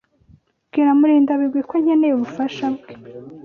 [0.67, 2.93] Bwira Murindabigwi ko nkeneye ubufasha bwe.